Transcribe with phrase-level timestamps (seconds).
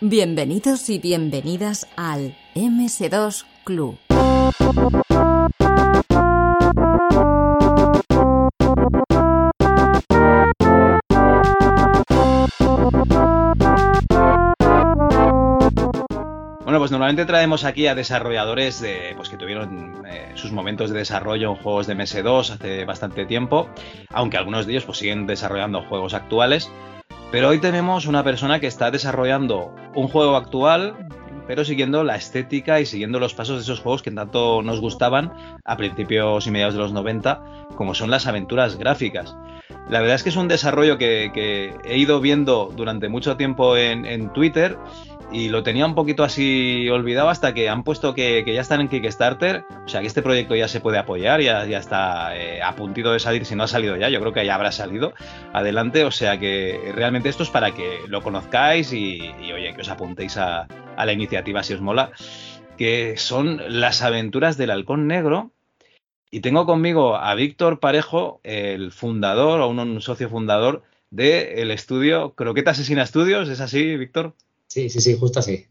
[0.00, 3.98] Bienvenidos y bienvenidas al MS2 Club.
[16.62, 20.98] Bueno, pues normalmente traemos aquí a desarrolladores de, pues que tuvieron eh, sus momentos de
[20.98, 23.68] desarrollo en juegos de MS2 hace bastante tiempo,
[24.10, 26.70] aunque algunos de ellos pues siguen desarrollando juegos actuales.
[27.30, 30.94] Pero hoy tenemos una persona que está desarrollando un juego actual,
[31.46, 35.32] pero siguiendo la estética y siguiendo los pasos de esos juegos que tanto nos gustaban
[35.64, 37.42] a principios y mediados de los 90,
[37.76, 39.36] como son las aventuras gráficas.
[39.90, 44.32] La verdad es que es un desarrollo que, he ido viendo durante mucho tiempo en
[44.32, 44.78] Twitter
[45.30, 48.88] y lo tenía un poquito así olvidado hasta que han puesto que, ya están en
[48.88, 52.74] Kickstarter, o sea que este proyecto ya se puede apoyar, ya, ya está eh, a
[52.74, 55.12] puntito de salir, si no ha salido ya, yo creo que ya habrá salido
[55.52, 59.20] adelante, o sea que realmente esto es para que lo conozcáis y,
[59.52, 60.66] oye, que os apuntéis a,
[60.96, 62.10] la iniciativa si os mola,
[62.76, 65.52] que son las aventuras del halcón negro,
[66.30, 72.34] y tengo conmigo a Víctor Parejo, el fundador o un, socio fundador del el estudio
[72.34, 73.48] Croqueta Asesina Studios.
[73.48, 74.34] ¿Es así, Víctor?
[74.68, 75.66] Sí, sí, sí, justo así.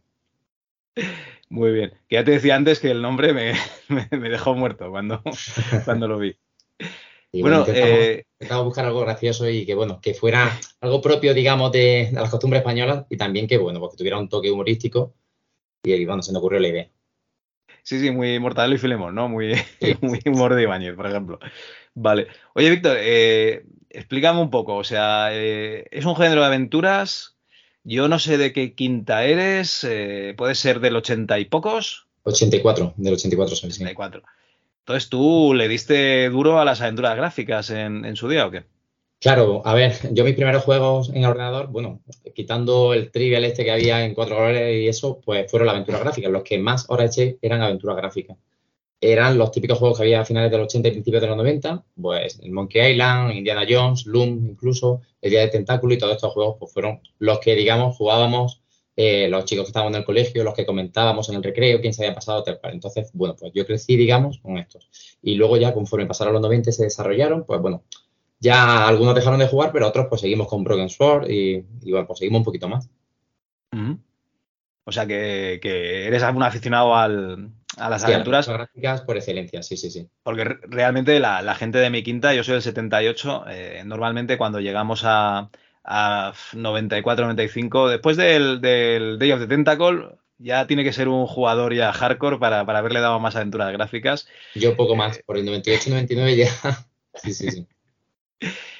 [1.50, 1.92] Muy bien.
[2.10, 3.54] Que ya te decía antes que el nombre me,
[3.88, 5.22] me, me dejó muerto cuando,
[5.86, 6.36] cuando lo vi.
[7.32, 11.02] Y bueno, bueno intentamos, eh, intentamos, buscar algo gracioso y que bueno, que fuera algo
[11.02, 14.30] propio, digamos, de, de, las costumbres españolas y también que bueno, pues que tuviera un
[14.30, 15.16] toque humorístico
[15.84, 16.90] y bueno, se me ocurrió la idea.
[17.84, 19.30] Sí, sí, muy Mortadelo y Filemón, ¿no?
[19.30, 19.96] Muy, sí.
[20.02, 21.40] muy humor de Ibáñez, por ejemplo.
[21.94, 22.28] Vale.
[22.54, 24.76] Oye, Víctor, eh, explícame un poco.
[24.76, 27.37] O sea, eh, ¿es un género de aventuras?
[27.90, 29.86] Yo no sé de qué quinta eres.
[29.86, 32.06] Eh, ¿Puede ser del ochenta y pocos?
[32.24, 33.70] 84, del 84 soy.
[33.70, 34.24] 84.
[34.80, 38.66] Entonces, ¿tú le diste duro a las aventuras gráficas en, en su día o qué?
[39.22, 42.02] Claro, a ver, yo mis primeros juegos en ordenador, bueno,
[42.36, 46.00] quitando el trivial este que había en cuatro colores y eso, pues fueron la aventura
[46.00, 46.28] gráfica.
[46.28, 48.36] Los que más horas eché eran aventuras gráficas.
[49.00, 51.38] Eran los típicos juegos que había a finales de los 80 y principios de los
[51.38, 56.34] 90, pues Monkey Island, Indiana Jones, Loom, incluso el Día de Tentáculo y todos estos
[56.34, 58.62] juegos pues fueron los que, digamos, jugábamos
[59.00, 61.94] eh, los chicos que estábamos en el colegio, los que comentábamos en el recreo, quién
[61.94, 62.74] se había pasado, tal cual.
[62.74, 64.90] Entonces, bueno, pues yo crecí, digamos, con estos.
[65.22, 67.84] Y luego ya, conforme pasaron los 90 se desarrollaron, pues bueno,
[68.40, 72.18] ya algunos dejaron de jugar, pero otros pues seguimos con Broken Sword y, bueno, pues
[72.18, 72.90] seguimos un poquito más.
[74.84, 78.48] O sea que, que, eres algún aficionado al, a las sí, aventuras.
[78.48, 80.08] A las gráficas por excelencia, sí, sí, sí.
[80.24, 84.60] Porque realmente la, la, gente de mi quinta, yo soy del 78, eh, normalmente cuando
[84.60, 85.50] llegamos a,
[85.84, 91.26] a 94, 95, después del, del, Day of the Tentacle, ya tiene que ser un
[91.26, 94.28] jugador ya hardcore para, para haberle dado más aventuras gráficas.
[94.56, 96.50] Yo poco más, por el 98, 99 ya.
[97.16, 97.68] sí, sí, sí.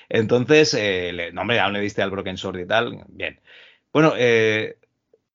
[0.10, 3.04] Entonces, eh, le, no, hombre, aún le diste al Broken Sword y tal.
[3.10, 3.40] Bien.
[3.92, 4.78] Bueno, eh,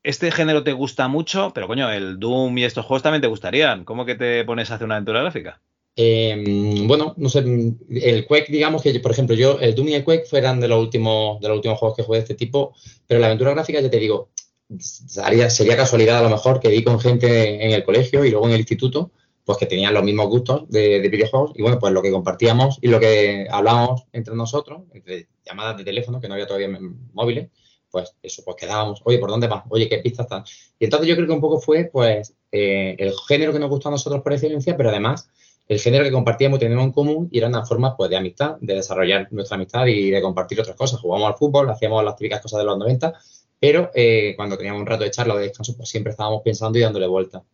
[0.03, 3.85] este género te gusta mucho, pero coño, el Doom y estos juegos también te gustarían.
[3.85, 5.61] ¿Cómo que te pones a hacer una aventura gráfica?
[5.95, 10.05] Eh, bueno, no sé, el Quake, digamos que, por ejemplo, yo, el Doom y el
[10.05, 12.75] Quake fueran de los últimos, de los últimos juegos que jugué de este tipo,
[13.07, 14.31] pero la aventura gráfica, ya te digo,
[14.79, 18.55] sería, casualidad a lo mejor que vi con gente en el colegio y luego en
[18.55, 19.11] el instituto,
[19.45, 22.79] pues que tenían los mismos gustos de, de, videojuegos y bueno, pues lo que compartíamos
[22.81, 26.79] y lo que hablábamos entre nosotros, entre llamadas de teléfono, que no había todavía
[27.13, 27.51] móviles,
[27.93, 29.63] pues eso, pues quedábamos, oye, ¿por dónde vas?
[29.69, 30.45] Oye, ¿qué pistas están?
[30.79, 33.89] Y entonces yo creo que un poco fue, pues, eh, el género que nos gustó
[33.89, 35.29] a nosotros por excelencia, pero además
[35.69, 38.75] el género que compartíamos teníamos en común y era una forma, pues, de amistad, de
[38.75, 41.01] desarrollar nuestra amistad y de compartir otras cosas.
[41.01, 43.15] Jugábamos al fútbol, hacíamos las típicas cosas de los 90,
[43.61, 46.79] pero eh, cuando teníamos un rato de charla o de descanso, pues siempre estábamos pensando
[46.79, 47.45] y dándole vuelta.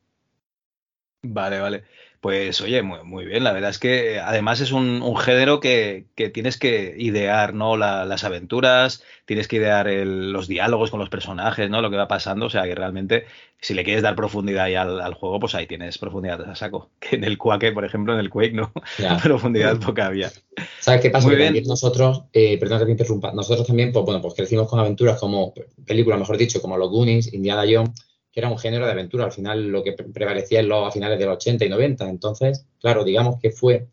[1.22, 1.84] Vale, vale.
[2.20, 3.44] Pues oye, muy, muy, bien.
[3.44, 7.76] La verdad es que además es un, un género que, que, tienes que idear, ¿no?
[7.76, 11.80] La, las aventuras, tienes que idear el, los diálogos con los personajes, ¿no?
[11.80, 12.46] Lo que va pasando.
[12.46, 13.26] O sea que realmente,
[13.60, 16.90] si le quieres dar profundidad al, al, juego, pues ahí tienes profundidad a saco.
[16.98, 18.72] Que en el Quake, por ejemplo, en el Quake, ¿no?
[18.98, 19.16] Ya.
[19.22, 20.32] profundidad poca había.
[20.80, 21.28] ¿Sabes qué pasa?
[21.28, 21.62] Muy bien.
[21.66, 25.54] Nosotros, eh, perdón que te interrumpa, nosotros también, pues bueno, pues crecimos con aventuras como
[25.86, 29.32] películas, mejor dicho, como los Goonies, Indiana Jones que era un género de aventura, al
[29.32, 32.08] final lo que prevalecía en los, a finales de los 80 y 90.
[32.08, 33.88] Entonces, claro, digamos que fue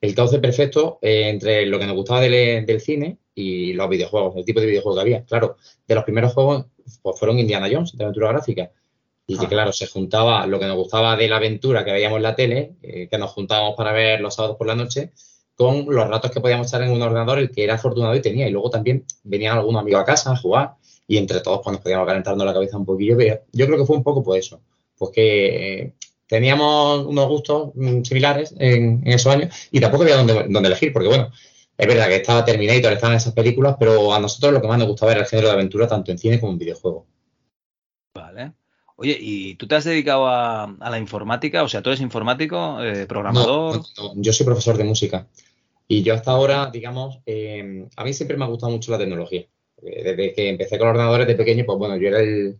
[0.00, 4.36] el cauce perfecto eh, entre lo que nos gustaba del, del, cine y los videojuegos,
[4.36, 5.24] el tipo de videojuegos que había.
[5.24, 5.56] Claro,
[5.86, 6.66] de los primeros juegos
[7.02, 8.70] pues fueron Indiana Jones, de aventura gráfica.
[9.28, 12.22] Y que, claro, se juntaba lo que nos gustaba de la aventura que veíamos en
[12.22, 15.10] la tele, eh, que nos juntábamos para ver los sábados por la noche,
[15.56, 18.46] con los ratos que podíamos estar en un ordenador, el que era afortunado y tenía.
[18.46, 20.74] Y luego también venían algunos amigos a casa a jugar
[21.06, 23.16] y entre todos pues, nos podíamos calentarnos la cabeza un poquillo.
[23.16, 24.60] Pero yo creo que fue un poco por eso,
[24.98, 25.92] pues que eh,
[26.26, 30.92] teníamos unos gustos mm, similares en, en, esos años y tampoco había dónde, dónde elegir,
[30.92, 31.30] porque bueno,
[31.78, 34.88] es verdad que estaba Terminator, estaban esas películas, pero a nosotros lo que más nos
[34.88, 37.04] gustaba era el género de aventura tanto en cine como en videojuegos.
[38.98, 41.62] Oye, ¿y tú te has dedicado a, la informática?
[41.62, 43.82] O sea, ¿tú eres informático, eh, programador?
[44.14, 45.26] yo soy profesor de música.
[45.86, 49.46] Y yo hasta ahora, digamos, eh, a mí siempre me ha gustado mucho la tecnología.
[49.82, 52.58] Desde que empecé con ordenadores de pequeño, pues bueno, yo era el...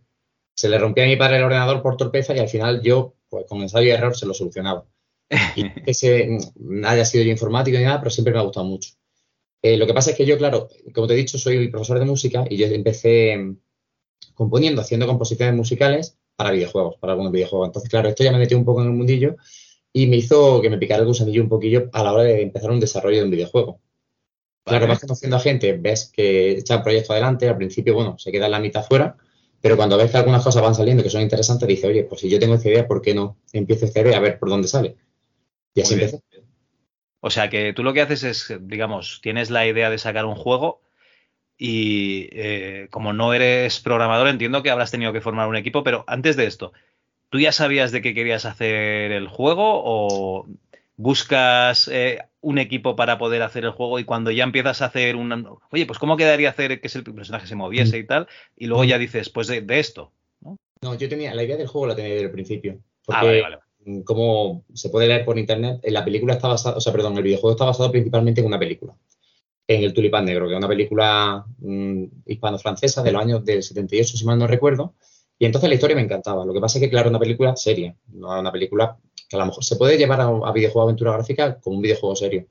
[0.53, 3.45] Se le rompía a mi padre el ordenador por torpeza y al final yo, pues
[3.47, 4.85] con ensayo y error, se lo solucionaba.
[5.55, 8.91] Y ese no haya sido yo informático ni nada, pero siempre me ha gustado mucho.
[9.61, 12.05] Eh, lo que pasa es que yo, claro, como te he dicho, soy profesor de
[12.05, 13.57] música y yo empecé mm,
[14.33, 17.67] componiendo, haciendo composiciones musicales para videojuegos, para algunos videojuegos.
[17.67, 19.35] Entonces, claro, esto ya me metió un poco en el mundillo
[19.91, 22.71] y me hizo que me picara el gusanillo un poquillo a la hora de empezar
[22.71, 23.81] un desarrollo de un videojuego.
[24.67, 28.31] Claro, vas conociendo a gente, ves que echa un proyecto adelante, al principio, bueno, se
[28.31, 29.15] queda en la mitad fuera,
[29.61, 32.29] pero cuando ves que algunas cosas van saliendo que son interesantes, dice, oye, pues si
[32.29, 34.97] yo tengo esta idea, ¿por qué no empiezo esta idea a ver por dónde sale?
[35.73, 36.21] Y así empecé.
[37.19, 40.35] O sea que tú lo que haces es, digamos, tienes la idea de sacar un
[40.35, 40.81] juego
[41.57, 46.03] y eh, como no eres programador, entiendo que habrás tenido que formar un equipo, pero
[46.07, 46.73] antes de esto,
[47.29, 50.45] ¿tú ya sabías de qué querías hacer el juego o
[50.97, 55.15] buscas eh, un equipo para poder hacer el juego y cuando ya empiezas a hacer
[55.15, 55.57] un...
[55.71, 58.27] Oye, pues ¿cómo quedaría hacer que el personaje se moviese y tal?
[58.55, 60.11] Y luego ya dices, pues de, esto,
[60.41, 60.57] ¿no?
[60.81, 62.79] No, yo tenía, la idea del juego la tenía desde el principio.
[63.07, 63.57] ah, vale, vale.
[64.03, 67.51] Como se puede leer por internet, la película está basado, o sea, perdón, el videojuego
[67.51, 68.93] está basado principalmente en una película.
[69.65, 74.17] En El Tulipán Negro, que es una película mm, hispano-francesa de los años del 78,
[74.17, 74.95] si mal no recuerdo.
[75.39, 76.45] Y entonces la historia me encantaba.
[76.45, 78.97] Lo que pasa es que, claro, una película seria, no una película
[79.27, 82.47] que a lo mejor se puede llevar a, videojuego aventura gráfica como un videojuego serio.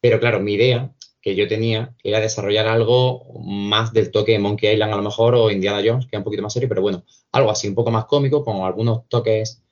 [0.00, 4.72] Pero claro, mi idea que yo tenía era desarrollar algo más del toque de Monkey
[4.72, 7.04] Island a lo mejor o Indiana Jones, que es un poquito más serio, pero bueno,
[7.32, 9.62] algo así, un poco más cómico, con algunos toques,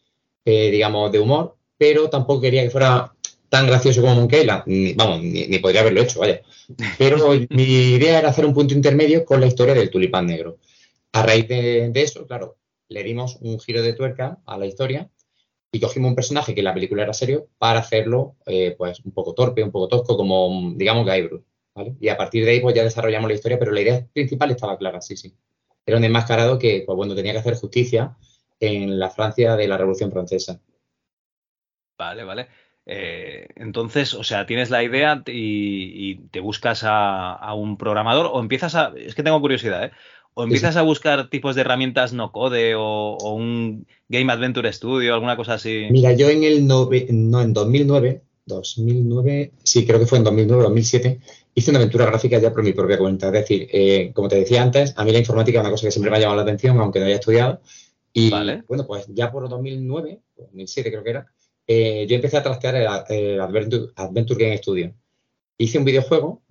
[0.45, 3.12] eh, digamos, de humor, pero tampoco quería que fuera
[3.49, 6.41] tan gracioso como Monkey Island, vamos, ni, podría haberlo hecho, vaya.
[6.99, 7.19] Pero
[7.50, 10.59] mi idea era hacer un punto intermedio con la historia del tulipán negro.
[11.12, 12.57] A raíz de eso, claro,
[12.89, 15.09] le dimos un giro de tuerca a la historia
[15.75, 19.11] y cogimos un personaje que en la película era serio para hacerlo eh, pues un
[19.12, 21.43] poco torpe, un poco tosco, como digamos Guybrush,
[21.75, 21.97] ¿vale?
[22.00, 24.79] Y a partir de ahí pues ya desarrollamos la historia, pero la idea principal estaba
[24.79, 25.35] clara, sí, sí.
[25.85, 28.17] Era un enmascarado que, pues bueno, tenía que hacer justicia
[28.61, 30.61] en la Francia de la Revolución Francesa.
[31.99, 32.49] Vale, vale.
[32.87, 38.38] Eh, entonces, o sea, tienes la idea y, te buscas a, a, un programador o
[38.38, 38.93] empiezas a...
[38.97, 39.93] Es que tengo curiosidad, ¿eh?
[40.37, 45.37] O empiezas a buscar tipos de herramientas no code o, un Game Adventure Studio, alguna
[45.37, 45.87] cosa así.
[45.91, 51.21] Mira, yo en el no, en 2009, 2009, sí, creo que fue en 2009, 2007,
[51.55, 53.29] hice una aventura gráfica ya por mi propia cuenta.
[53.29, 55.93] Es decir, eh, como te decía antes, a mí la informática es una cosa que
[55.93, 57.61] siempre me ha llamado la atención, aunque no haya estudiado.
[58.13, 61.27] Y bueno, pues ya por 2009, 2007 creo que era,
[61.67, 64.95] eh, yo empecé a trastear el, Adventure, Adventure Game Studio.
[65.59, 66.43] Hice un videojuego,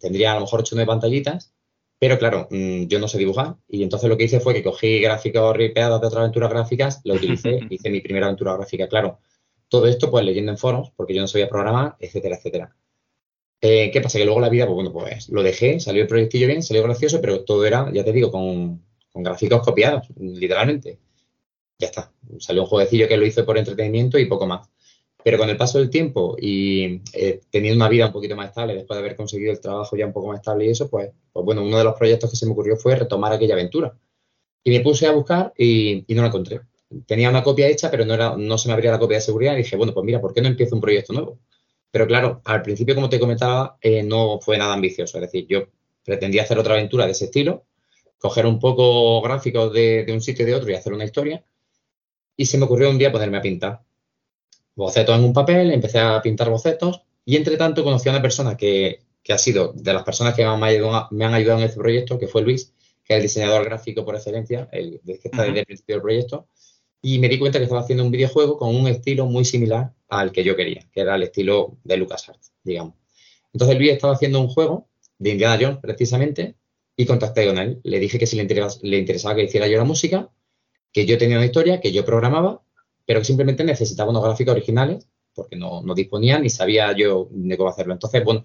[0.00, 1.52] tendría a lo mejor 8 o 9 pantallitas,
[1.98, 5.00] pero claro, mm, yo no sé dibujar y entonces lo que hice fue que cogí
[5.00, 9.18] gráficos ripeados de otras aventuras gráficas, lo utilicé, hice mi primera aventura gráfica, claro.
[9.68, 12.74] Todo esto pues leyendo en foros, porque yo no sabía programar, etcétera, etcétera.
[13.60, 14.18] Eh, ¿Qué pasa?
[14.18, 17.20] Que luego la vida, pues bueno, pues lo dejé, salió el proyectillo bien, salió gracioso,
[17.20, 21.00] pero todo era, ya te digo, con, con gráficos copiados, literalmente.
[21.78, 22.12] Ya está.
[22.38, 24.68] Salió un jueguecillo que lo hice por entretenimiento y poco más.
[25.28, 28.74] Pero con el paso del tiempo y eh, teniendo una vida un poquito más estable,
[28.74, 31.44] después de haber conseguido el trabajo ya un poco más estable y eso, pues, pues
[31.44, 33.94] bueno, uno de los proyectos que se me ocurrió fue retomar aquella aventura.
[34.64, 36.62] Y me puse a buscar y, no la encontré.
[37.04, 39.52] Tenía una copia hecha, pero no, era, no se me abría la copia de seguridad
[39.52, 41.38] y dije, bueno, pues mira, ¿por qué no empiezo un proyecto nuevo?
[41.90, 45.18] Pero claro, al principio, como te comentaba, eh, no fue nada ambicioso.
[45.18, 45.66] Es decir, yo
[46.06, 47.66] pretendía hacer otra aventura de ese estilo,
[48.16, 51.44] coger un poco gráficos de, de un sitio y de otro y hacer una historia.
[52.34, 53.87] Y se me ocurrió un día ponerme a pintar
[54.78, 58.56] bocetos en un papel, empecé a pintar bocetos y entre tanto conocí a una persona
[58.56, 62.40] que, ha sido de las personas que me han, ayudado, en este proyecto, que fue
[62.40, 62.72] Luis,
[63.04, 66.48] que es el diseñador gráfico por excelencia, el que está desde el principio del proyecto,
[67.02, 70.32] y me di cuenta que estaba haciendo un videojuego con un estilo muy similar al
[70.32, 72.94] que yo quería, que era el estilo de LucasArts, digamos.
[73.52, 76.54] Entonces Luis estaba haciendo un juego de Indiana Jones, precisamente,
[76.96, 77.80] y contacté con él.
[77.82, 78.46] Le dije que si le,
[78.82, 80.30] le interesaba que hiciera yo la música,
[80.92, 82.62] que yo tenía una historia, que yo programaba
[83.08, 87.94] pero simplemente necesitaba unos gráficos originales porque no, disponía ni sabía yo de cómo hacerlo.
[87.94, 88.44] Entonces, bueno,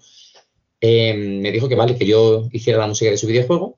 [0.80, 3.76] em, me dijo que vale, que yo hiciera la música de su videojuego,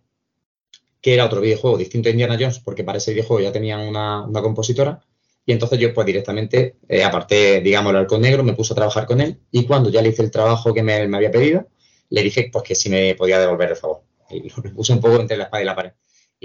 [1.00, 4.28] que era otro videojuego distinto a Indiana Jones, porque para ese videojuego ya tenían una,
[4.40, 5.00] compositora,
[5.44, 9.06] y entonces yo pues directamente, eh, aparte, digamos, el arco negro, me puse a trabajar
[9.06, 11.66] con él, y cuando ya le hice el trabajo que me, me había pedido,
[12.10, 14.02] le dije pues que si me podía devolver el favor.
[14.30, 15.92] Y lo puse un poco entre la espada y la pared.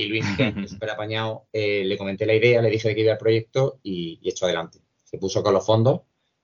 [0.02, 3.02] Y Luis, que es súper apañado, eh, le comenté la idea, le dije de que
[3.02, 4.80] iba al proyecto y, y echó adelante.
[5.04, 6.02] Se puso con los fondos,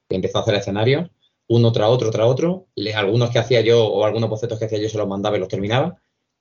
[0.09, 1.09] empezó a hacer escenarios,
[1.47, 2.67] uno tras otro, tras otro.
[2.95, 5.49] algunos que hacía yo o algunos bocetos que hacía yo se los mandaba y los
[5.49, 5.97] terminaba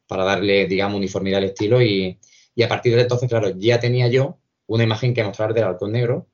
[0.07, 1.83] para darle, digamos, uniformidad al estilo.
[1.83, 2.19] Y,
[2.63, 6.27] a partir de entonces, claro, ya tenía yo una imagen que mostrar del halcón negro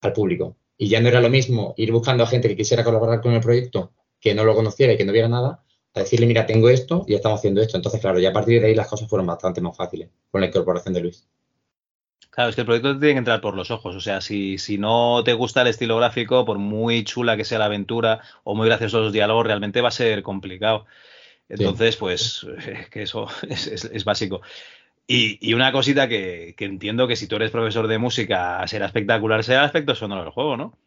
[0.00, 0.56] al público.
[0.76, 3.40] Y ya no era lo mismo ir buscando a gente que quisiera colaborar con el
[3.40, 5.64] proyecto, que no lo conociera y que no viera nada,
[5.94, 7.76] a decirle, mira, tengo esto y estamos haciendo esto.
[7.76, 10.46] Entonces, claro, ya a partir de ahí las cosas fueron bastante más fáciles con la
[10.46, 11.26] incorporación de Luis.
[12.30, 13.96] Claro, es que el proyecto tiene que entrar por los ojos.
[13.96, 17.58] O sea, si, si no te gusta el estilo gráfico, por muy chula que sea
[17.58, 20.86] la aventura o muy graciosos los diálogos, realmente va a ser complicado.
[21.48, 22.46] Entonces, pues,
[22.90, 24.40] que eso es, básico.
[25.06, 29.60] Y, una cosita que, entiendo que si tú eres profesor de música será espectacular, será
[29.60, 30.78] el aspecto sonoro del juego, ¿no?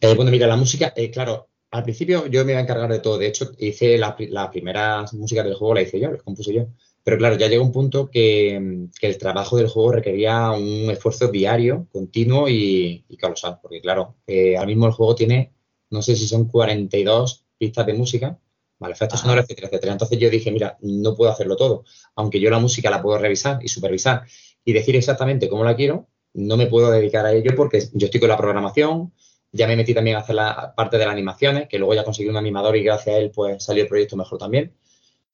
[0.00, 3.00] Eh, bueno, mira, la música, eh, claro, al principio yo me iba a encargar de
[3.00, 3.18] todo.
[3.18, 6.66] De hecho, hice la, primera música del juego, la hice yo, la compuse yo.
[7.04, 11.86] Pero claro, ya llegó un punto que, el trabajo del juego requería un esfuerzo diario,
[11.92, 13.58] continuo y, y colosal.
[13.62, 15.52] Porque claro, eh, ahora mismo el juego tiene,
[15.90, 18.38] no sé si son 42 pistas de música,
[18.78, 18.94] ¿vale?
[18.94, 19.92] Efectos sonoros, etcétera, etcétera.
[19.92, 21.84] Entonces yo dije, mira, no puedo hacerlo todo.
[22.14, 24.24] Aunque yo la música la puedo revisar y supervisar
[24.64, 28.20] y decir exactamente cómo la quiero, no me puedo dedicar a ello porque yo estoy
[28.20, 29.12] con la programación,
[29.52, 32.28] ya me metí también a hacer la parte de las animaciones, que luego ya conseguí
[32.28, 34.74] un animador y gracias a él pues salió el proyecto mejor también.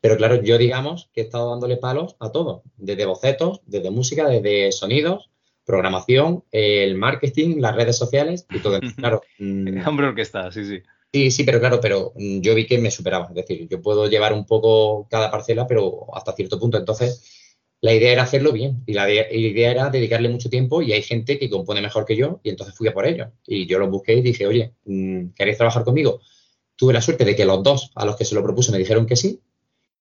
[0.01, 4.29] Pero claro, yo digamos que he estado dándole palos a todo, desde bocetos, desde música,
[4.29, 5.31] desde sonidos,
[5.65, 8.81] programación, el marketing, las redes sociales y todo.
[8.97, 9.23] Claro.
[9.39, 10.83] Mm, Hombre orquesta, sí, sí.
[11.13, 13.29] Sí, sí, pero claro, pero mm, yo vi que me superaba.
[13.29, 16.77] Es decir, yo puedo llevar un poco cada parcela, pero hasta cierto punto.
[16.77, 17.34] Entonces,
[17.85, 21.39] la idea era hacerlo bien y la, idea era dedicarle mucho tiempo y hay gente
[21.39, 23.33] que compone mejor que yo y entonces fui a por ello.
[23.47, 26.23] Y yo lo busqué y dije, oye, mm, ¿queréis trabajar conmigo?
[26.77, 29.05] Tuve la suerte de que los dos a los que se lo propuse me dijeron
[29.05, 29.39] que sí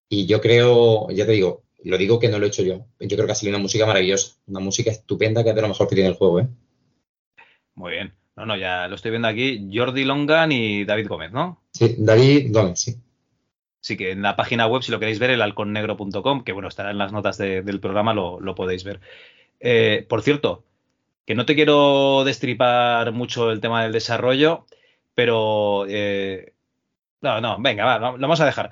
[0.08, 2.86] y yo creo, ya te digo, lo digo que no lo he hecho yo.
[3.00, 5.68] Yo creo que ha salido una música maravillosa, una música estupenda que es de lo
[5.68, 6.40] mejor que tiene el juego.
[6.40, 6.48] ¿eh?
[7.74, 8.14] Muy bien.
[8.34, 9.68] No, no, ya lo estoy viendo aquí.
[9.70, 11.60] Jordi Longan y David Gómez, ¿no?
[11.70, 12.96] Sí, David Gómez, sí.
[13.84, 16.90] Sí, que en la página web, si lo queréis ver, el halconnegro.com, que bueno, estará
[16.90, 18.98] en las notas del programa, lo, podéis ver.
[19.60, 20.64] Eh, por cierto,
[21.26, 24.64] que no te quiero destripar mucho el tema del desarrollo,
[25.14, 25.84] pero...
[25.86, 26.54] Eh,
[27.20, 28.70] no, no, venga, va, lo vamos a dejar.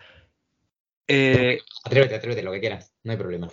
[1.07, 3.51] Eh, atrévete, atrévete, lo que quieras, no hay problema.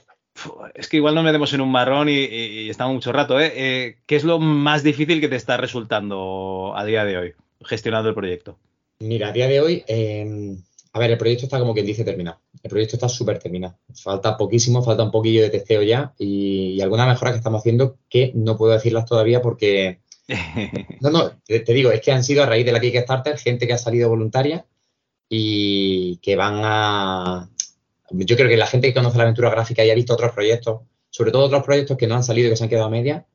[0.75, 3.97] Es que igual no me demos en un marrón y, estamos mucho rato, ¿eh?
[4.05, 7.33] ¿Qué es lo más difícil que te está resultando a día de hoy,
[7.65, 8.57] gestionando el proyecto?
[8.99, 9.83] Mira, a día de hoy,
[10.91, 12.41] a ver, el proyecto está como quien dice terminado.
[12.63, 13.77] El proyecto está súper terminado.
[13.93, 18.31] Falta poquísimo, falta un poquillo de testeo ya y, algunas mejoras que estamos haciendo que
[18.33, 20.01] no puedo decirlas todavía porque...
[21.01, 23.73] no, no, te, digo, es que han sido a raíz de la Kickstarter gente que
[23.73, 24.65] ha salido voluntaria
[25.27, 27.49] y que van a...
[28.11, 30.81] Yo creo que la gente que conoce la aventura gráfica y ha visto otros proyectos,
[31.11, 33.27] sobre todo otros proyectos que no han salido y que se han quedado a media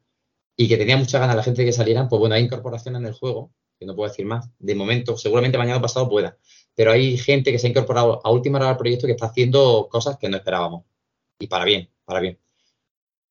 [0.56, 3.06] y que tenía mucha ganas la gente de que salieran, pues bueno, hay incorporación en
[3.06, 6.36] el juego, que no puedo decir más, de momento, seguramente mañana pasado pueda
[6.74, 9.88] pero hay gente que se ha incorporado a última hora al proyecto que está haciendo
[9.90, 10.84] cosas que no esperábamos.
[11.38, 12.38] Y para bien, para bien.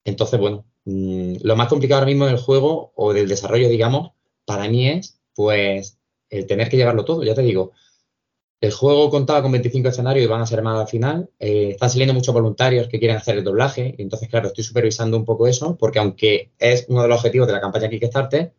[0.05, 4.11] Entonces, bueno, mm, lo más complicado ahora mismo del juego o del desarrollo, digamos,
[4.45, 5.97] para mí es, pues,
[6.29, 7.23] el tener que llevarlo todo.
[7.23, 7.71] Ya te digo,
[8.63, 11.29] el juego contaba con 25 escenarios y van a ser más al final.
[11.39, 13.93] Eh, están saliendo muchos voluntarios que quieren hacer el doblaje.
[13.97, 17.47] Y entonces, claro, estoy supervisando un poco eso, porque aunque es uno de los objetivos
[17.47, 18.53] de la campaña Kickstarter,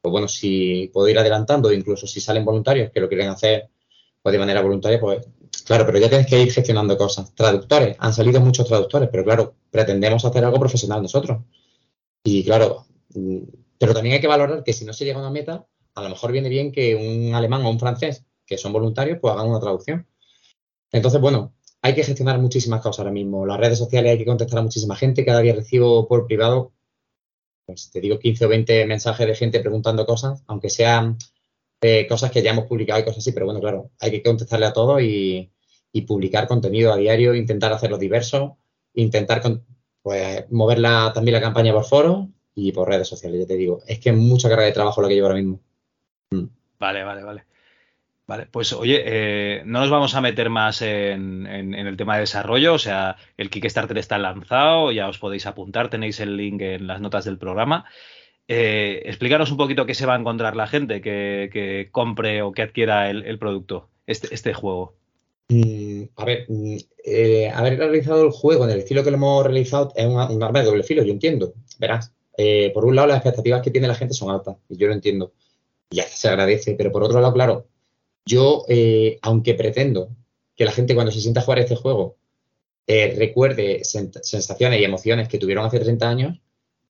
[0.00, 3.68] pues bueno, si puedo ir adelantando, incluso si salen voluntarios que lo quieren hacer
[4.22, 5.26] pues de manera voluntaria, pues
[5.64, 7.34] claro, pero ya tienes que ir gestionando cosas.
[7.34, 11.42] Traductores, han salido muchos traductores, pero claro, pretendemos hacer algo profesional nosotros.
[12.24, 13.38] Y claro, mm,
[13.78, 16.10] pero también hay que valorar que si no se llega a una meta, a lo
[16.10, 19.60] mejor viene bien que un alemán o un francés, que son voluntarios, pues hagan una
[19.60, 20.06] traducción.
[20.92, 23.46] Entonces, bueno, hay que gestionar muchísimas cosas ahora mismo.
[23.46, 25.24] Las redes sociales hay que contestar a muchísima gente.
[25.24, 26.72] Cada día recibo por privado,
[27.64, 31.16] pues te digo 15 o 20 mensajes de gente preguntando cosas, aunque sean
[32.08, 34.72] cosas que ya hemos publicado y cosas así, pero bueno, claro, hay que contestarle a
[34.72, 35.50] todo y,
[36.06, 38.58] publicar contenido a diario, intentar hacerlo diverso,
[38.94, 39.42] intentar
[40.02, 40.80] pues, mover
[41.12, 43.82] también la campaña por foros y por redes sociales, ya te digo.
[43.86, 45.60] Es que es mucha carga de trabajo lo que llevo ahora mismo.
[46.30, 46.44] Mm.
[46.78, 47.44] Vale, vale, vale.
[48.30, 52.74] Vale, pues oye, eh, no nos vamos a meter más en, el tema de desarrollo,
[52.74, 57.00] o sea, el Kickstarter está lanzado, ya os podéis apuntar, tenéis el link en las
[57.00, 57.86] notas del programa.
[58.52, 62.62] Eh, explícanos un poquito qué se va a encontrar la gente que, compre o que
[62.62, 64.96] adquiera el, producto, este, este juego.
[65.50, 69.44] Mm, a ver, mm, eh, haber realizado el juego en el estilo que lo hemos
[69.44, 71.54] realizado es un, arma de doble filo, yo entiendo.
[71.78, 74.88] Verás, eh, por un lado las expectativas que tiene la gente son altas, y yo
[74.88, 75.32] lo entiendo.
[75.88, 77.68] Y se agradece, pero por otro lado, claro,
[78.26, 78.64] yo,
[79.22, 80.08] aunque pretendo
[80.56, 82.16] que la gente cuando se sienta a jugar este juego
[82.86, 86.40] recuerde sensaciones y emociones que tuvieron hace 30 años,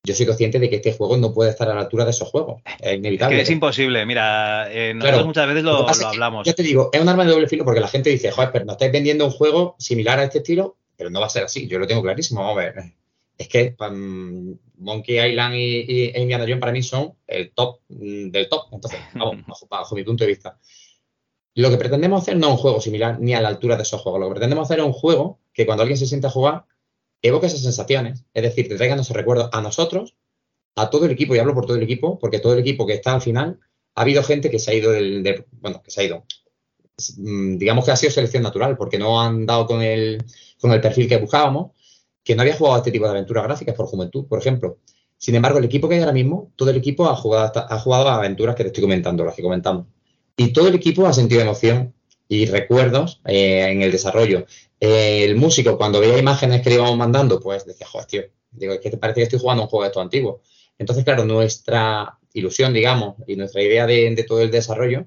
[0.02, 2.28] yo soy consciente de que este juego no puede estar a la altura de esos
[2.28, 2.62] juegos.
[2.80, 3.36] Es inevitable.
[3.36, 4.06] Es que es imposible.
[4.06, 6.46] Mira, eh, nosotros muchas veces lo, hablamos.
[6.46, 8.64] Yo te digo, es un arma de doble filo porque la gente dice, joder, pero
[8.64, 11.68] no estáis vendiendo un juego similar a este estilo, pero no va a ser así.
[11.68, 12.40] Yo lo tengo clarísimo.
[12.40, 12.94] Vamos a ver.
[13.36, 18.48] es que mm, Monkey Island y, Indiana Jones para mí son el top mm, del
[18.48, 18.68] top.
[18.72, 20.58] Entonces, vamos, bajo, mi punto de vista.
[21.56, 24.00] Lo que pretendemos hacer no es un juego similar ni a la altura de esos
[24.00, 24.18] juegos.
[24.18, 26.64] Lo que pretendemos hacer es un juego que cuando alguien se sienta a jugar,
[27.22, 28.24] evoque esas sensaciones.
[28.34, 30.14] Es decir, te traigan esos recuerdos a nosotros,
[30.76, 32.94] a todo el equipo, y hablo por todo el equipo, porque todo el equipo que
[32.94, 33.58] está al final,
[33.94, 36.24] ha habido gente que se ha ido del, bueno, que se ha ido.
[37.16, 40.24] Mm, digamos que ha sido selección natural, porque no han dado con el,
[40.60, 41.72] con el perfil que buscábamos
[42.22, 44.78] que no había jugado a este tipo de aventuras gráficas por juventud, por ejemplo.
[45.16, 48.08] Sin embargo, el equipo que hay ahora mismo, todo el equipo ha jugado, ha jugado
[48.08, 49.86] aventuras que te estoy comentando, las que comentamos.
[50.36, 51.94] Y todo el equipo ha sentido emoción
[52.28, 54.46] y recuerdos eh, en el desarrollo.
[54.80, 58.90] El músico, cuando veía imágenes que le íbamos mandando, pues decía, joder, tío, digo, ¿qué
[58.90, 60.40] te parece que estoy jugando un juego de estos antiguos?
[60.78, 65.06] Entonces, claro, nuestra ilusión, digamos, y nuestra idea de todo el desarrollo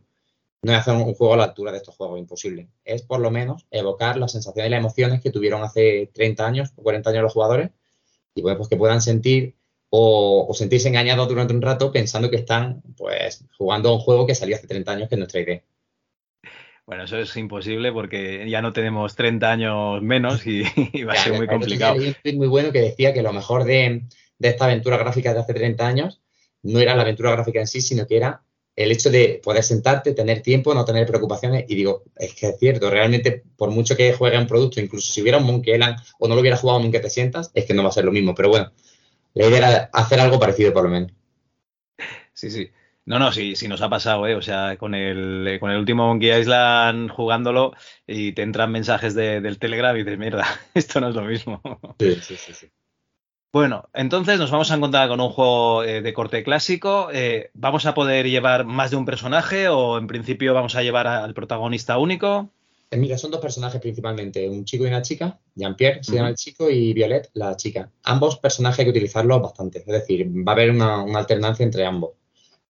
[0.63, 2.70] no es hacer un juego a la altura de estos juegos, imposible.
[2.86, 6.70] Es por lo menos evocar las sensaciones y las emociones que tuvieron hace 30 años
[6.77, 7.72] o 40 años los jugadores
[8.34, 9.56] y pues, que puedan sentir
[9.89, 14.34] o, sentirse engañados durante un rato pensando que están pues jugando a un juego que
[14.34, 15.63] salió hace 30 años, que es nuestra idea.
[16.86, 20.63] Bueno, eso es imposible porque ya no tenemos 30 años menos y,
[21.04, 22.00] va a ser muy complicado.
[22.24, 24.04] Hay muy bueno que decía que lo mejor de,
[24.38, 26.22] de esta aventura gráfica de hace 30 años
[26.62, 28.44] no era la aventura gráfica en sí, sino que era
[28.75, 32.58] el hecho de poder sentarte, tener tiempo, no tener preocupaciones, y digo, es que es
[32.58, 36.28] cierto, realmente, por mucho que juegue un producto, incluso si hubiera un Monkey Island o
[36.28, 38.34] no lo hubiera jugado nunca te sientas, es que no va a ser lo mismo.
[38.34, 38.72] Pero bueno,
[39.36, 41.12] la idea era hacer algo parecido por lo menos.
[42.34, 42.72] Sí, sí.
[43.05, 44.36] No, no, sí, sí nos ha pasado, ¿eh?
[44.36, 47.74] O sea, con el, con el último Monkey Island jugándolo
[48.07, 51.62] y te entran mensajes del Telegram y dices, mierda, esto no es lo mismo.
[52.00, 52.53] Sí, sí, sí.
[52.53, 52.67] sí.
[53.53, 57.10] Bueno, entonces nos vamos a encontrar con un juego eh, de corte clásico.
[57.13, 61.06] Eh, ¿Vamos a poder llevar más de un personaje o en principio vamos a llevar
[61.06, 62.49] al protagonista único?
[62.89, 65.39] Eh, mira, son dos personajes principalmente, un chico y una chica.
[65.54, 67.91] Jean-Pierre se llama el chico y Violet la chica.
[68.01, 71.86] Ambos personajes hay que utilizarlos bastante, es decir, va a haber una, una alternancia entre
[71.86, 72.13] ambos.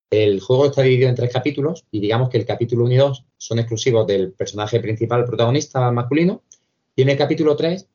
[0.10, 3.26] El juego está dividido en tres capítulos y digamos que el capítulo 1 y 2
[3.38, 6.44] son exclusivos del personaje principal protagonista masculino
[6.96, 7.88] y en el capítulo 3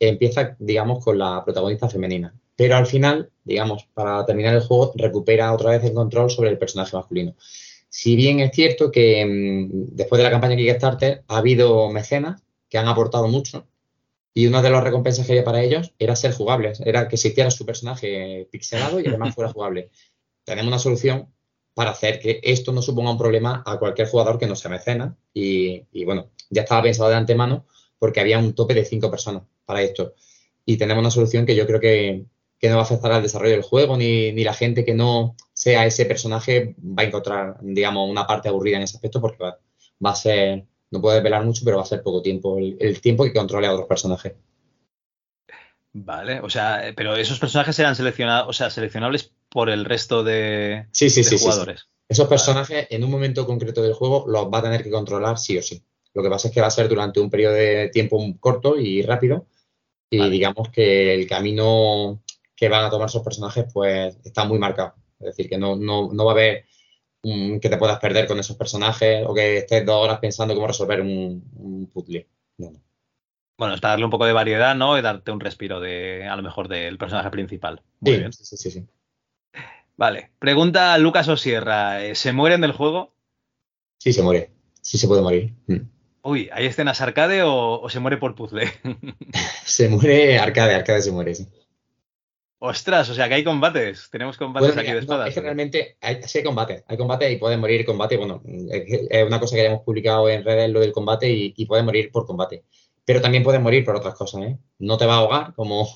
[0.00, 2.34] empieza, digamos, con la protagonista femenina.
[2.56, 6.58] Pero al final, digamos, para terminar el juego, recupera otra vez el control sobre el
[6.58, 7.34] personaje masculino.
[7.88, 12.78] Si bien es cierto que mm, después de la campaña Kickstarter ha habido mecenas que
[12.78, 13.66] han aportado mucho
[14.34, 17.28] y una de las recompensas que había para ellos era ser jugables, era que se
[17.28, 19.90] hiciera su personaje pixelado y además fuera jugable.
[20.44, 21.28] Tenemos una solución
[21.76, 25.14] para hacer que esto no suponga un problema a cualquier jugador que no sea mecena
[25.34, 27.66] y, y bueno, ya estaba pensado de antemano
[27.98, 30.14] porque había un tope de cinco personas para esto.
[30.64, 32.24] Y tenemos una solución que yo creo que,
[32.62, 36.06] no va a afectar al desarrollo del juego, ni, la gente que no sea ese
[36.06, 39.58] personaje va a encontrar, digamos, una parte aburrida en ese aspecto porque va,
[40.10, 43.34] a ser, no puede velar mucho, pero va a ser poco tiempo, el, tiempo que
[43.34, 44.32] controle a otros personajes.
[45.92, 50.84] Vale, o sea, pero esos personajes serán seleccionados, o sea, seleccionables por el resto de,
[50.92, 51.88] sí, sí, sí, jugadores.
[52.06, 55.56] Esos personajes en un momento concreto del juego los va a tener que controlar sí
[55.56, 55.82] o sí.
[56.12, 59.00] Lo que pasa es que va a ser durante un periodo de tiempo corto y
[59.00, 59.46] rápido.
[60.10, 62.22] Y digamos que el camino
[62.54, 64.92] que van a tomar esos personajes, pues está muy marcado.
[65.20, 66.66] Es decir, que no, no, no va a haber
[67.22, 71.00] que te puedas perder con esos personajes o que estés dos horas pensando cómo resolver
[71.00, 72.28] un, puzzle.
[72.58, 74.98] Bueno, es para darle un poco de variedad, ¿no?
[74.98, 77.80] Y darte un respiro de, a lo mejor, del personaje principal.
[78.00, 78.34] Muy bien.
[78.34, 78.86] sí, sí, sí.
[79.96, 80.30] Vale.
[80.38, 82.04] Pregunta Lucas Osierra.
[82.04, 83.14] Eh, ¿Se mueren del juego?
[83.98, 84.50] Sí, se muere.
[84.80, 85.54] Sí se puede morir.
[85.66, 85.88] Mm.
[86.22, 88.68] Uy, ¿hay escenas arcade o, se muere por puzzle?
[89.64, 91.46] se muere arcade, arcade se muere, sí.
[92.58, 94.08] Ostras, o sea que hay combates.
[94.10, 95.28] Tenemos combates aquí de espadas.
[95.28, 96.84] es que realmente hay, sí hay combate.
[96.88, 98.16] Hay combate y puede morir combate.
[98.16, 101.82] Bueno, es una cosa que ya hemos publicado en redes, lo del combate, y, puede
[101.82, 102.64] morir por combate.
[103.04, 104.58] Pero también puede morir por otras cosas, ¿eh?
[104.78, 105.86] No te va a ahogar, como,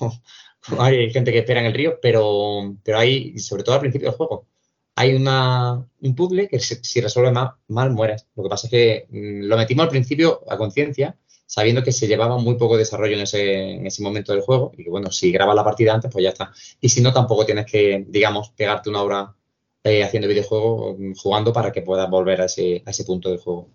[0.79, 4.17] hay gente que espera en el río, pero, pero hay, sobre todo al principio del
[4.17, 4.47] juego,
[4.95, 8.27] hay una, un puzzle que si, resuelve mal, mueres.
[8.35, 12.07] Lo que pasa es que mm, lo metimos al principio a conciencia, sabiendo que se
[12.07, 15.31] llevaba muy poco desarrollo en ese, en ese momento del juego y que, bueno, si
[15.31, 16.53] grabas la partida antes, pues ya está.
[16.79, 19.35] Y si no, tampoco tienes que, digamos, pegarte una hora
[19.83, 23.39] eh, haciendo videojuego, mm, jugando para que puedas volver a ese, a ese punto del
[23.39, 23.69] juego.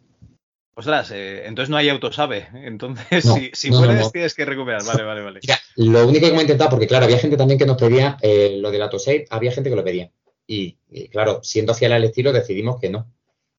[0.79, 2.49] Ostras, eh, entonces no hay autosave.
[2.53, 4.85] Entonces, si, mueres, tienes que recuperar.
[4.85, 5.41] Vale, vale, vale.
[5.77, 8.71] lo único que hemos intentado, porque claro, había gente también que nos pedía eh, lo
[8.71, 10.13] del autosave, había gente que lo pedía.
[10.47, 10.77] Y,
[11.11, 13.11] claro, siendo fiel al estilo, decidimos que no.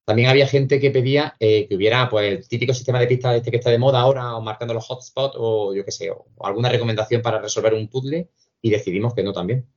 [0.06, 3.50] También había gente que pedía eh, que hubiera pues el típico sistema de pistas este
[3.50, 6.70] que está de moda ahora, o marcando los hotspots, o yo qué sé, o, alguna
[6.70, 8.30] recomendación para resolver un puzzle,
[8.62, 9.68] y decidimos que no también.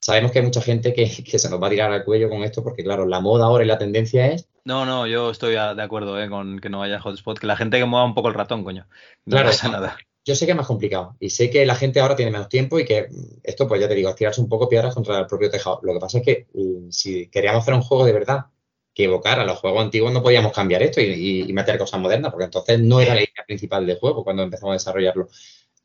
[0.00, 2.62] Sabemos que hay mucha gente que, se nos va a tirar al cuello con esto,
[2.62, 4.48] porque claro, la moda ahora y la tendencia es.
[4.66, 7.78] No, no, yo estoy de acuerdo eh, con que no haya hotspot, que la gente
[7.78, 8.88] que mueva un poco el ratón, coño.
[9.24, 9.96] No claro, pasa nada.
[10.24, 12.80] yo sé que es más complicado y sé que la gente ahora tiene menos tiempo
[12.80, 13.06] y que
[13.44, 15.78] esto, pues ya te digo, es tirarse un poco piedras contra el propio tejado.
[15.84, 18.46] Lo que pasa es que mm, si queríamos hacer un juego de verdad
[18.92, 22.80] que evocara los juegos antiguos, no podíamos cambiar esto y, meter cosas modernas, porque entonces
[22.80, 25.28] no era la idea principal del juego cuando empezamos a desarrollarlo.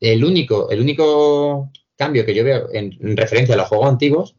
[0.00, 4.34] El único, el único cambio que yo veo en, referencia a los juegos antiguos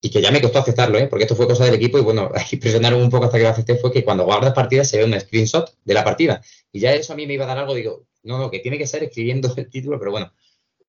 [0.00, 1.06] y que ya me costó aceptarlo, ¿eh?
[1.06, 3.76] porque esto fue cosa del equipo y bueno, presionaron un poco hasta que lo acepté,
[3.76, 6.40] fue que cuando guardas partidas se ve un screenshot de la partida.
[6.72, 8.78] Y ya eso a mí me iba a dar algo, digo, no, no, que tiene
[8.78, 10.32] que ser escribiendo el título, pero bueno,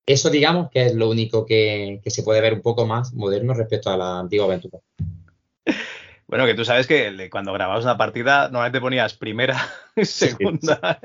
[0.06, 3.90] eso digamos que es lo único que, se puede ver un poco más moderno respecto
[3.90, 4.78] a la antigua aventura.
[6.24, 9.68] Bueno, que tú sabes que cuando grababas una partida normalmente ponías primera,
[10.02, 10.98] segunda.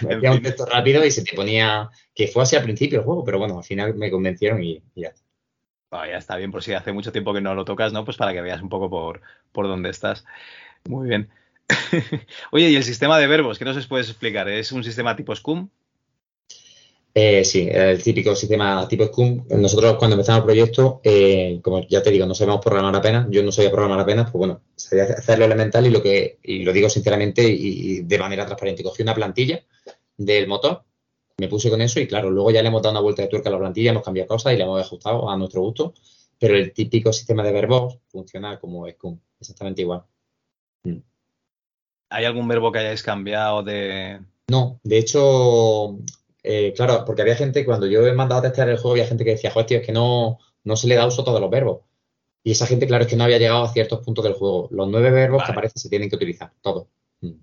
[0.00, 3.22] Metía un texto rápido y se te ponía que fue así al principio el juego,
[3.22, 5.12] pero bueno, al final me convencieron y, ya.
[5.90, 8.04] Ya está bien, por si hace mucho tiempo que no lo tocas, ¿no?
[8.04, 9.20] Pues para que veas un poco por,
[9.52, 10.24] por dónde estás.
[10.88, 11.28] Muy bien.
[12.50, 13.58] Oye, ¿y el sistema de verbos?
[13.58, 14.48] ¿Qué nos puedes explicar?
[14.48, 15.68] ¿Es un sistema tipo Scum?
[17.14, 19.44] Eh, sí, el típico sistema tipo Scum.
[19.50, 23.42] Nosotros cuando empezamos el proyecto, eh, como ya te digo, no sabemos programar apenas, yo
[23.42, 26.88] no sabía programar apenas, pues bueno, sabía hacerlo elemental y lo que, y lo digo
[26.88, 29.64] sinceramente y, de manera transparente, cogí una plantilla
[30.16, 30.84] del motor,
[31.38, 33.48] me puse con eso y claro, luego ya le hemos dado una vuelta de tuerca
[33.48, 35.94] a la plantilla, hemos cambiado cosas y le hemos ajustado a nuestro gusto,
[36.38, 40.02] pero el típico sistema de verbos funciona como exactamente igual.
[40.82, 40.98] Mm.
[42.10, 44.20] ¿Hay algún verbo que hayáis cambiado de...?
[44.48, 45.98] No, de hecho,
[46.42, 49.24] eh, claro, porque había gente, cuando yo he mandado a testear el juego, había gente
[49.24, 51.50] que decía, joder, tío, es que no, no se le da uso a todos los
[51.50, 51.82] verbos.
[52.42, 54.68] Y esa gente, claro, es que no había llegado a ciertos puntos del juego.
[54.70, 56.86] Los nueve verbos que aparecen se tienen que utilizar, todos.
[57.20, 57.34] Mm.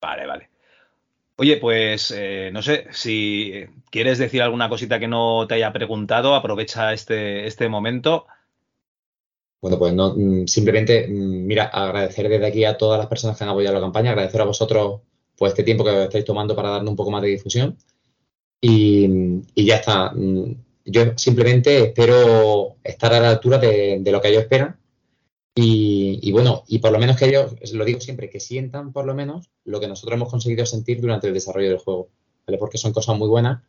[0.00, 0.53] Vale, vale.
[1.36, 6.34] Oye, pues eh, no sé, si quieres decir alguna cosita que no te haya preguntado,
[6.34, 8.26] aprovecha este, este momento.
[9.60, 13.44] Bueno, pues no, mm, simplemente, mm, mira, agradecer desde aquí a todas las personas que
[13.44, 15.00] han apoyado la campaña, agradecer a vosotros
[15.36, 17.76] pues este tiempo que estáis tomando para darnos un poco más de difusión.
[18.60, 20.12] Y, ya está.
[20.12, 20.54] Mm,
[20.86, 24.76] yo simplemente espero estar a la altura de, lo que ellos esperan.
[25.54, 29.14] Y, bueno, y por lo menos que ellos, lo digo siempre, que sientan por lo
[29.14, 32.08] menos lo que nosotros hemos conseguido sentir durante el desarrollo del juego.
[32.46, 32.58] ¿vale?
[32.58, 33.62] Porque son cosas muy buenas.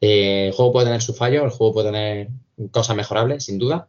[0.00, 2.28] Eh, el juego puede tener sus fallos, el juego puede tener
[2.70, 3.88] cosas mejorables, sin duda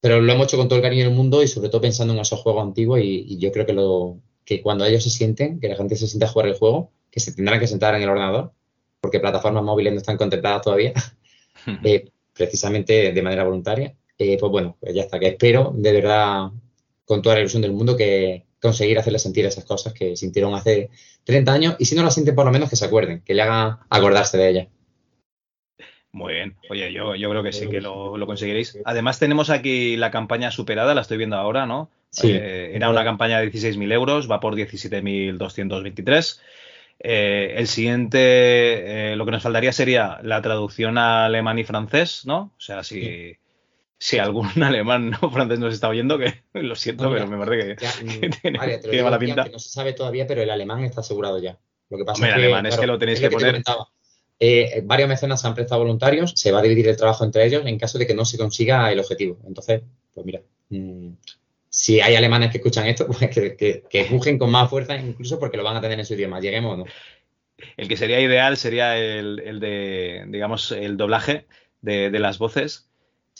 [0.00, 2.20] pero lo hemos hecho con todo el cariño del mundo y sobre todo pensando en
[2.20, 5.76] esos juegos antiguos y, yo creo que lo que cuando ellos se sienten, que la
[5.76, 8.52] gente se sienta a jugar el juego, que se tendrán que sentar en el ordenador,
[9.00, 10.94] porque plataformas móviles no están contempladas todavía,
[11.84, 16.50] eh, precisamente de manera voluntaria, eh, pues bueno, pues ya está, que espero de verdad,
[17.10, 20.90] con toda la ilusión del mundo, que conseguir hacerles sentir esas cosas que sintieron hace
[21.24, 23.42] 30 años y si no las sienten por lo menos que se acuerden, que le
[23.42, 24.68] hagan acordarse de ellas.
[26.12, 26.54] Muy bien.
[26.70, 28.78] Oye, yo, yo creo que sí que lo, conseguiréis.
[28.84, 31.90] Además, tenemos aquí la campaña superada, la estoy viendo ahora, ¿no?
[32.10, 32.30] Sí.
[32.30, 36.40] Eh, era una campaña de 16.000 euros, va por 17.223.
[37.00, 38.20] Eh, el siguiente,
[39.12, 42.52] eh, lo que nos faltaría sería la traducción a alemán y francés, ¿no?
[42.56, 43.36] O sea, si,
[44.00, 47.86] si algún alemán o francés nos está oyendo, que lo siento, pero me parece que,
[48.04, 49.44] mm, tiene, mala pinta.
[49.44, 51.58] no se sabe todavía, pero el alemán está asegurado ya.
[51.90, 53.62] Lo que pasa es que, alemán es que lo tenéis que, poner.
[54.42, 57.78] Eh, varios mecenas han prestado voluntarios, se va a dividir el trabajo entre ellos en
[57.78, 59.38] caso de que no se consiga el objetivo.
[59.46, 59.82] Entonces,
[60.14, 61.10] pues mira, mm,
[61.68, 65.64] si hay alemanes que escuchan esto, pues que, que, con más fuerza incluso porque lo
[65.64, 66.84] van a tener en su idioma, lleguemos o no.
[67.76, 71.46] El que sería ideal sería el, de, digamos, el doblaje
[71.82, 72.89] de, las voces,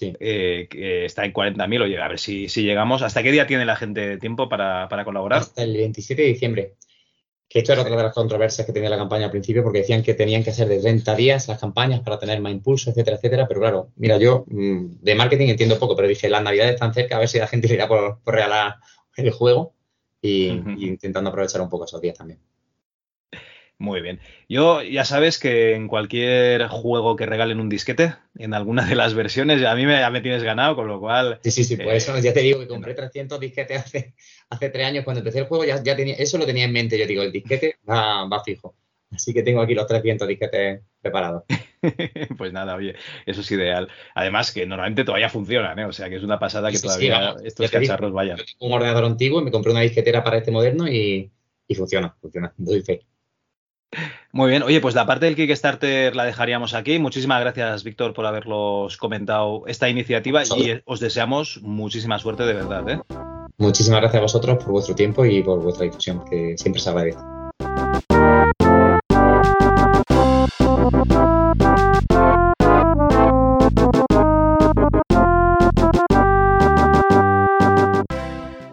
[0.01, 3.03] eh, que está en 40.000, oye, a ver si, si, llegamos.
[3.03, 5.41] ¿Hasta qué día tiene la gente tiempo para, para colaborar?
[5.41, 6.75] Hasta el 27 de diciembre.
[7.49, 10.05] Que esto era otra de las controversias que tenía la campaña al principio, porque decían
[10.05, 13.49] que tenían que ser de 30 días las campañas para tener más impulso, etcétera, etcétera.
[13.49, 17.17] Pero claro, mira, yo mm, de marketing entiendo poco, pero dije, las navidades están cerca,
[17.17, 18.77] a ver si la gente le irá por, regalar
[19.17, 19.75] el juego
[20.23, 22.39] y, intentando aprovechar un poco esos días también.
[23.81, 24.21] Muy bien.
[24.47, 29.15] Yo ya sabes que en cualquier juego que regalen un disquete, en alguna de las
[29.15, 31.41] versiones, a mí me, ya me tienes ganado, con lo cual...
[31.43, 34.15] Sí, sí, sí, por eso ya te digo que compré 300 disquetes hace,
[34.51, 36.99] hace tres años cuando empecé el juego, ya, ya tenía, eso lo tenía en mente,
[36.99, 38.77] yo digo, el disquete va, va fijo.
[39.13, 41.45] Así que tengo aquí los 300 disquetes preparados.
[42.37, 43.89] pues nada, oye, eso es ideal.
[44.15, 45.87] Además que normalmente todavía funcionan, ¿eh?
[45.87, 48.37] O sea que es una pasada que todavía estos cacharros vayan.
[48.37, 51.31] Yo tengo un ordenador antiguo, me compré una disquetera para este moderno y,
[51.67, 53.07] y funciona, funciona, doy fe.
[54.33, 56.99] Muy bien, oye, pues la parte del Kickstarter la dejaríamos aquí.
[56.99, 62.89] Muchísimas gracias, Víctor, por haberlos comentado esta iniciativa y os deseamos muchísima suerte de verdad.
[62.89, 63.01] ¿eh?
[63.59, 67.19] Muchísimas gracias a vosotros por vuestro tiempo y por vuestra difusión, que siempre se agradece.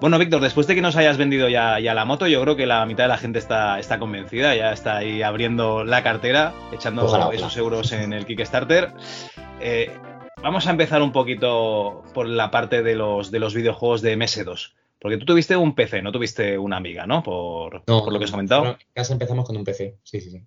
[0.08, 2.86] Bueno, Víctor, después de que nos hayas vendido ya, la moto, yo creo que la
[2.86, 7.58] mitad de la gente está, está convencida, ya está ahí abriendo la cartera, echando esos
[7.58, 8.94] euros en el Kickstarter.
[9.60, 9.92] Eh,
[10.42, 14.76] vamos a empezar un poquito por la parte de los, de los videojuegos de MS2.
[14.98, 17.22] Porque tú tuviste un PC, no tuviste una amiga, ¿no?
[17.22, 18.66] Por, lo que has comentado.
[18.66, 20.42] en casa empezamos con un PC, sí, sí, sí.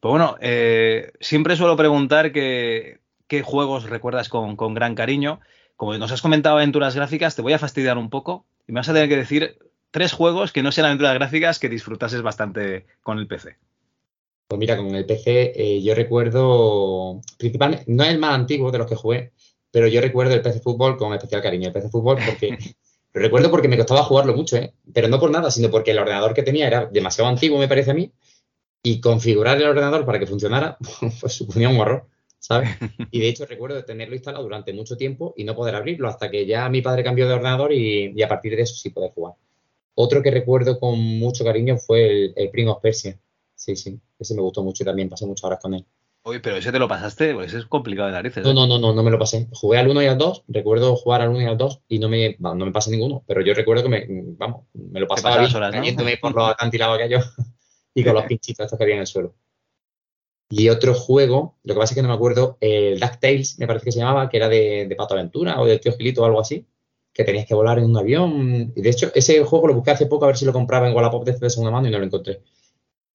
[0.00, 2.98] Pues bueno, eh, siempre suelo preguntar qué
[3.44, 5.40] juegos recuerdas con, gran cariño.
[5.78, 8.88] Como nos has comentado aventuras gráficas, te voy a fastidiar un poco y me vas
[8.88, 9.58] a tener que decir
[9.92, 13.58] tres juegos que no sean aventuras gráficas que disfrutases bastante con el PC.
[14.48, 18.78] Pues mira, con el PC eh, yo recuerdo, principalmente, no es el más antiguo de
[18.78, 19.30] los que jugué,
[19.70, 21.68] pero yo recuerdo el PC Fútbol con especial cariño.
[21.68, 22.58] El PC Fútbol porque
[23.14, 24.74] Lo recuerdo porque me costaba jugarlo mucho, ¿eh?
[24.92, 27.92] pero no por nada, sino porque el ordenador que tenía era demasiado antiguo, me parece
[27.92, 28.12] a mí,
[28.82, 30.76] y configurar el ordenador para que funcionara,
[31.20, 32.70] pues suponía un horror, ¿sabes?
[33.10, 36.46] Y de hecho recuerdo tenerlo instalado durante mucho tiempo y no poder abrirlo hasta que
[36.46, 39.34] ya mi padre cambió de ordenador y, a partir de eso sí poder jugar.
[39.94, 43.18] Otro que recuerdo con mucho cariño fue el, el Prince of Persia.
[43.54, 45.84] Sí, sí, ese me gustó mucho y también pasé muchas horas con él.
[46.28, 48.44] Oye, pero ese te lo pasaste, pues es complicado de narices.
[48.44, 48.54] No, ¿eh?
[48.54, 49.48] no, no, no, no me lo pasé.
[49.52, 52.10] Jugué al 1 y al 2, recuerdo jugar al 1 y al 2 y no
[52.10, 55.56] me, no me pasé ninguno, pero yo recuerdo que me, vamos, me lo pasaba bien,
[55.56, 55.74] horas,
[56.20, 57.34] por los acantilados aquellos
[57.94, 59.34] y con los pinchitos estos que había en el suelo.
[60.50, 63.84] Y otro juego, lo que pasa es que no me acuerdo, el DuckTales me parece
[63.84, 66.40] que se llamaba, que era de, de Pato Aventura o de Tío Gilito o algo
[66.40, 66.66] así,
[67.12, 68.72] que tenías que volar en un avión.
[68.74, 70.94] Y de hecho, ese juego lo busqué hace poco a ver si lo compraba en
[70.94, 72.40] Wallapop de segunda mano y no lo encontré.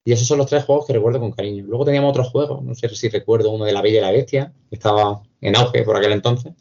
[0.06, 1.64] Y esos son los tres juegos que recuerdo con cariño.
[1.66, 4.54] Luego teníamos otros juegos, no sé si recuerdo uno de La Bella y la Bestia,
[4.70, 6.54] que estaba en auge por aquel entonces.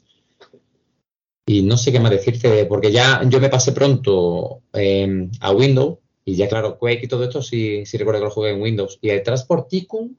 [1.46, 5.98] Y no sé qué más decirte, porque ya yo me pasé pronto em, a Windows,
[6.24, 8.98] y ya claro, Quake y todo esto sí, sí recuerdo que lo jugué en Windows.
[9.02, 10.16] Y el Transport Tycoon,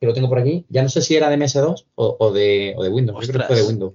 [0.00, 2.82] que lo tengo por aquí, ya no sé si era de MS2 o, de, o
[2.82, 3.26] de Windows.
[3.26, 3.94] creo que fue de Windows.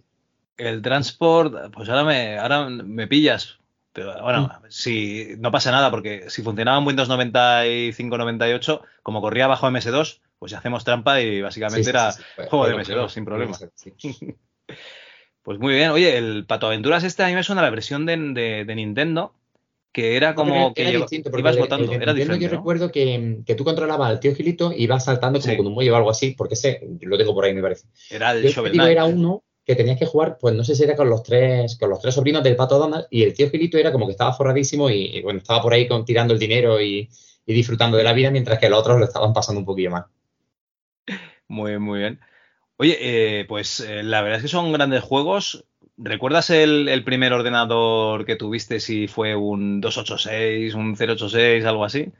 [0.57, 3.57] El Transport, pues ahora me, ahora me pillas,
[3.93, 4.65] pero bueno, mm.
[4.69, 10.51] si no pasa nada, porque si funcionaba en Windows 95-98, como corría bajo MS2, pues
[10.51, 12.11] ya hacemos trampa y básicamente era
[12.49, 13.57] juego de MS2, sin problema.
[15.43, 15.91] pues muy bien.
[15.91, 19.35] Oye, el Pato Aventuras este a mí me suena la versión de, Nintendo,
[19.93, 21.93] que era como que ibas votando.
[21.93, 25.67] era diferente, yo recuerdo que, tú controlabas al tío Gilito y ibas saltando como con
[25.67, 27.87] un muelle o algo así, porque sé, lo tengo por ahí, me parece.
[28.09, 28.91] Era el Shovel Knight.
[28.91, 31.91] Era uno que tenías que jugar, pues no sé si era con los tres, con
[31.91, 34.89] los tres sobrinos del Pato Donald, y el tío Gilito era como que estaba forradísimo
[34.89, 37.07] y, bueno, estaba por ahí con, tirando el dinero y,
[37.45, 40.05] disfrutando de la vida, mientras que los otros lo estaban pasando un poquillo más.
[41.47, 42.19] Muy bien, muy bien.
[42.77, 45.65] Oye, eh, pues eh, la verdad es que son grandes juegos.
[45.97, 52.11] ¿Recuerdas el, el, primer ordenador que tuviste si fue un 286, un 086, algo así?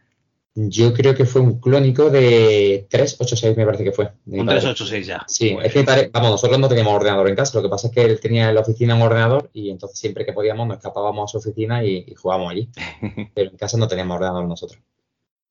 [0.56, 4.12] Yo creo que fue un clónico de 386, me parece que fue.
[4.28, 5.26] Un 386 ya.
[5.28, 8.04] Sí, es que vamos, nosotros no teníamos ordenador en casa, lo que pasa es que
[8.04, 11.32] él tenía en la oficina un ordenador y entonces siempre que podíamos nos escapábamos a
[11.32, 12.70] su oficina y, jugábamos allí.
[13.34, 14.80] Pero en casa no teníamos ordenador nosotros.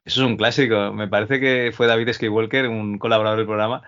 [0.04, 0.92] Eso es un clásico.
[0.92, 3.82] Me parece que fue David Skywalker, un colaborador del programa,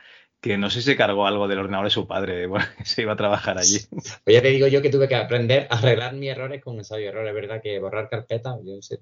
[0.45, 2.47] que no sé si se cargó algo del ordenador de su padre,
[2.85, 3.79] se iba a trabajar allí.
[4.25, 7.09] Pues ya te digo yo que tuve que aprender a arreglar mis errores con ensayo
[7.09, 9.01] error, es verdad que borrar carpeta, yo sé,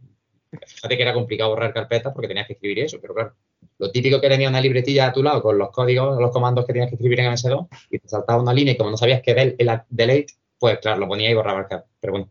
[0.67, 3.35] Fíjate que era complicado borrar carpetas porque tenías que escribir eso, pero claro,
[3.79, 6.75] lo típico que tenía una libretilla a tu lado con los códigos, los comandos que
[6.75, 9.35] tenías que escribir en MS2 y te saltaba una línea y como no sabías que
[9.35, 11.91] del, el delete, pues claro, lo ponía y borraba el carpeta.
[11.99, 12.31] Pero bueno,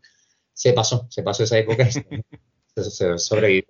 [0.54, 1.92] se pasó, se pasó esa época y
[2.82, 3.66] se, sobrevivió.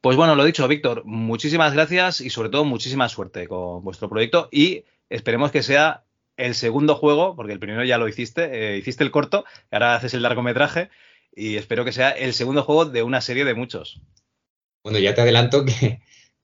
[0.00, 4.48] Pues bueno, lo dicho, Víctor, muchísimas gracias y sobre todo muchísima suerte con vuestro proyecto
[4.50, 6.04] y esperemos que sea
[6.38, 10.14] el segundo juego, porque el primero ya lo hiciste, eh, hiciste el corto, ahora haces
[10.14, 10.88] el largometraje
[11.36, 14.00] y espero que sea el segundo juego de una serie de muchos.
[14.82, 16.00] Bueno, ya te adelanto que,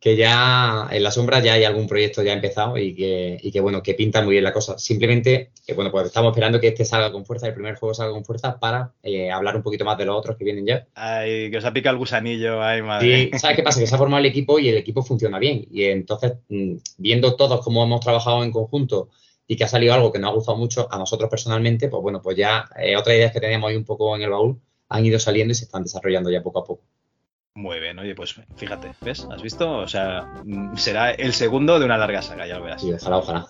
[0.07, 3.59] que ya en la sombra ya hay algún proyecto ya empezado y que, y que
[3.61, 4.79] bueno, que pinta muy bien la cosa.
[4.79, 8.13] Simplemente, que bueno, pues estamos esperando que este salga con fuerza, el primer juego salga
[8.13, 10.87] con fuerza para eh, hablar un poquito más de los otros que vienen ya.
[10.95, 13.31] Ay, que os ha picado el gusanillo, ay madre.
[13.33, 13.81] Sí, ¿sabes qué pasa?
[13.81, 15.67] Que se ha formado el equipo y el equipo funciona bien.
[15.73, 19.09] Y entonces, mm, viendo todos cómo hemos trabajado en conjunto
[19.49, 22.23] y que ha salido algo que nos ha gustado mucho a nosotros personalmente, pues bueno,
[22.23, 25.19] pues ya eh, otras ideas que teníamos ahí un poco en el baúl han ido
[25.19, 26.85] saliendo y se están desarrollando ya poco a poco.
[27.57, 29.27] Muy bien, oye, pues fíjate, ¿ves?
[29.33, 29.79] ¿Has visto?
[29.79, 32.83] O sea, mm, será el segundo de una larga saga, ya lo verás.
[32.83, 33.47] Sí, ojalá, ojalá.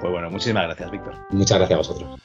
[0.00, 1.14] Pues bueno, muchísimas gracias, Víctor.
[1.30, 2.20] Muchas gracias a vosotros.